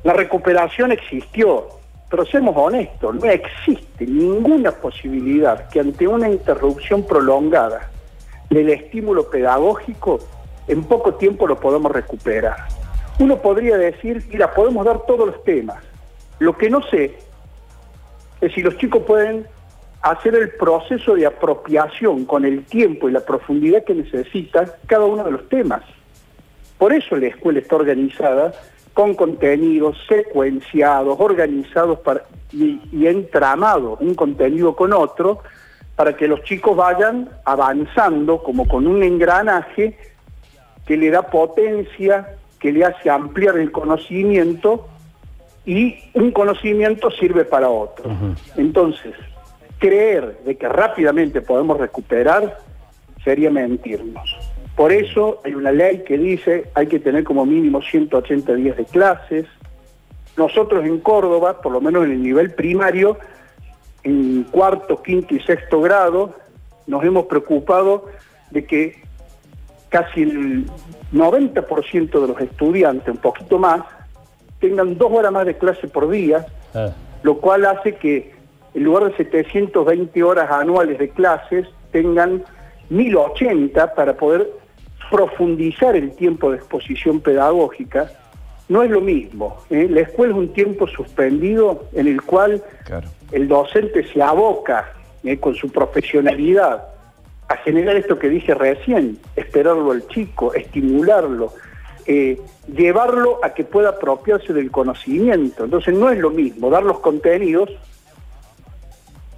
La 0.03 0.13
recuperación 0.13 0.91
existió, 0.91 1.67
pero 2.09 2.25
seamos 2.25 2.55
honestos, 2.57 3.15
no 3.15 3.25
existe 3.25 4.05
ninguna 4.05 4.71
posibilidad 4.71 5.67
que 5.69 5.79
ante 5.79 6.07
una 6.07 6.29
interrupción 6.29 7.03
prolongada 7.05 7.89
del 8.49 8.69
estímulo 8.69 9.29
pedagógico, 9.29 10.19
en 10.67 10.83
poco 10.83 11.15
tiempo 11.15 11.47
lo 11.47 11.59
podamos 11.59 11.91
recuperar. 11.91 12.67
Uno 13.19 13.37
podría 13.37 13.77
decir, 13.77 14.23
mira, 14.29 14.53
podemos 14.53 14.85
dar 14.85 15.05
todos 15.05 15.27
los 15.27 15.43
temas. 15.43 15.83
Lo 16.39 16.57
que 16.57 16.69
no 16.69 16.81
sé 16.83 17.17
es 18.41 18.53
si 18.53 18.61
los 18.61 18.77
chicos 18.77 19.03
pueden 19.03 19.45
hacer 20.01 20.35
el 20.35 20.51
proceso 20.51 21.15
de 21.15 21.25
apropiación 21.25 22.25
con 22.25 22.45
el 22.45 22.63
tiempo 22.63 23.09
y 23.09 23.11
la 23.11 23.19
profundidad 23.19 23.83
que 23.83 23.93
necesitan 23.93 24.71
cada 24.87 25.05
uno 25.05 25.23
de 25.25 25.31
los 25.31 25.49
temas. 25.49 25.81
Por 26.77 26.93
eso 26.93 27.17
la 27.17 27.27
escuela 27.27 27.59
está 27.59 27.75
organizada 27.75 28.53
con 28.93 29.13
contenidos 29.15 29.97
secuenciados, 30.07 31.17
organizados 31.19 31.99
para, 31.99 32.23
y, 32.53 32.79
y 32.91 33.07
entramados 33.07 33.99
un 33.99 34.15
contenido 34.15 34.75
con 34.75 34.93
otro, 34.93 35.39
para 35.99 36.15
que 36.15 36.29
los 36.29 36.43
chicos 36.43 36.77
vayan 36.77 37.27
avanzando 37.43 38.41
como 38.41 38.69
con 38.69 38.87
un 38.87 39.03
engranaje 39.03 39.97
que 40.87 40.95
le 40.95 41.09
da 41.09 41.23
potencia, 41.23 42.37
que 42.57 42.71
le 42.71 42.85
hace 42.85 43.09
ampliar 43.09 43.57
el 43.57 43.69
conocimiento 43.69 44.87
y 45.65 45.97
un 46.13 46.31
conocimiento 46.31 47.11
sirve 47.11 47.43
para 47.43 47.67
otro. 47.67 48.09
Entonces, 48.55 49.13
creer 49.77 50.39
de 50.45 50.55
que 50.55 50.69
rápidamente 50.69 51.41
podemos 51.41 51.77
recuperar 51.77 52.59
sería 53.25 53.51
mentirnos. 53.51 54.37
Por 54.77 54.93
eso 54.93 55.41
hay 55.43 55.53
una 55.53 55.73
ley 55.73 56.05
que 56.07 56.17
dice 56.17 56.69
hay 56.75 56.87
que 56.87 57.01
tener 57.01 57.25
como 57.25 57.45
mínimo 57.45 57.81
180 57.81 58.53
días 58.53 58.77
de 58.77 58.85
clases. 58.85 59.47
Nosotros 60.37 60.85
en 60.85 61.01
Córdoba, 61.01 61.61
por 61.61 61.73
lo 61.73 61.81
menos 61.81 62.05
en 62.05 62.11
el 62.13 62.23
nivel 62.23 62.53
primario, 62.53 63.17
en 64.03 64.43
cuarto, 64.43 65.01
quinto 65.01 65.35
y 65.35 65.39
sexto 65.41 65.81
grado, 65.81 66.33
nos 66.87 67.03
hemos 67.03 67.25
preocupado 67.25 68.05
de 68.51 68.65
que 68.65 69.01
casi 69.89 70.23
el 70.23 70.65
90% 71.13 72.21
de 72.21 72.27
los 72.27 72.39
estudiantes, 72.41 73.07
un 73.07 73.21
poquito 73.21 73.57
más, 73.57 73.81
tengan 74.59 74.97
dos 74.97 75.11
horas 75.11 75.31
más 75.31 75.45
de 75.45 75.57
clase 75.57 75.87
por 75.87 76.09
día, 76.09 76.45
ah. 76.73 76.91
lo 77.23 77.37
cual 77.37 77.65
hace 77.65 77.95
que 77.95 78.33
en 78.73 78.83
lugar 78.83 79.05
de 79.05 79.17
720 79.17 80.23
horas 80.23 80.51
anuales 80.51 80.99
de 80.99 81.09
clases, 81.09 81.67
tengan 81.91 82.43
1080 82.89 83.95
para 83.95 84.15
poder 84.15 84.49
profundizar 85.09 85.95
el 85.95 86.11
tiempo 86.15 86.51
de 86.51 86.57
exposición 86.57 87.19
pedagógica, 87.19 88.11
no 88.67 88.83
es 88.83 88.91
lo 88.91 89.01
mismo. 89.01 89.57
¿eh? 89.71 89.87
La 89.89 90.01
escuela 90.01 90.33
es 90.33 90.39
un 90.39 90.53
tiempo 90.53 90.87
suspendido 90.87 91.85
en 91.93 92.07
el 92.07 92.21
cual 92.21 92.63
el 93.31 93.47
docente 93.47 94.05
se 94.11 94.21
aboca 94.21 94.93
¿eh? 95.23 95.37
con 95.37 95.55
su 95.55 95.71
profesionalidad 95.71 96.83
a 97.47 97.57
generar 97.57 97.95
esto 97.95 98.19
que 98.19 98.29
dije 98.29 98.53
recién, 98.53 99.17
esperarlo 99.35 99.91
al 99.91 100.07
chico, 100.07 100.53
estimularlo, 100.53 101.51
eh, 102.05 102.39
llevarlo 102.71 103.39
a 103.43 103.53
que 103.53 103.63
pueda 103.63 103.89
apropiarse 103.89 104.53
del 104.53 104.69
conocimiento. 104.69 105.65
Entonces 105.65 105.95
no 105.95 106.11
es 106.11 106.19
lo 106.19 106.29
mismo 106.29 106.69
dar 106.69 106.83
los 106.83 106.99
contenidos 106.99 107.71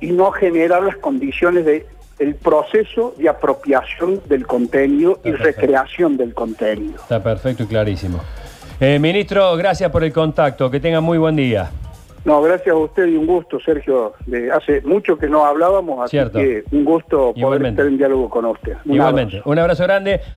y 0.02 0.12
no 0.12 0.32
generar 0.32 0.84
las 0.84 0.98
condiciones 0.98 1.66
de 1.66 1.86
el 2.20 2.36
proceso 2.36 3.16
de 3.18 3.28
apropiación 3.30 4.22
del 4.28 4.46
contenido 4.46 5.20
y 5.24 5.32
recreación 5.32 6.18
del 6.18 6.36
contenido. 6.36 7.02
Está 7.02 7.24
perfecto 7.24 7.64
y 7.64 7.66
clarísimo. 7.66 8.20
Eh, 8.80 9.00
ministro, 9.00 9.56
gracias 9.58 9.90
por 9.90 10.04
el 10.04 10.14
contacto. 10.14 10.70
Que 10.70 10.80
tenga 10.80 11.02
muy 11.02 11.18
buen 11.18 11.36
día. 11.36 11.72
No, 12.24 12.42
gracias 12.42 12.74
a 12.74 12.78
usted 12.78 13.08
y 13.08 13.16
un 13.16 13.26
gusto, 13.26 13.60
Sergio. 13.60 14.14
De 14.26 14.52
hace 14.52 14.82
mucho 14.82 15.18
que 15.18 15.28
no 15.28 15.46
hablábamos, 15.46 16.06
así 16.06 16.18
que 16.32 16.64
un 16.72 16.86
gusto 16.86 17.34
poder 17.34 17.66
estar 17.66 17.86
en 17.86 17.98
diálogo 17.98 18.30
con 18.30 18.46
usted. 18.46 18.74
Igualmente. 18.86 19.42
Un 19.44 19.60
abrazo 19.60 19.84
grande. 19.84 20.22